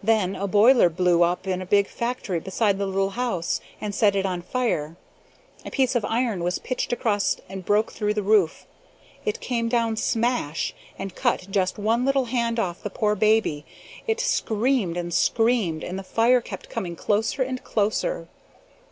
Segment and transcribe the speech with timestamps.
[0.00, 4.14] Then a boiler blew up in a big factory beside the little house and set
[4.14, 4.94] it on fire.
[5.64, 8.64] A piece of iron was pitched across and broke through the roof.
[9.24, 13.64] It came down smash, and cut just one little hand off the poor baby.
[14.06, 18.28] It screamed and screamed; and the fire kept coming closer and closer.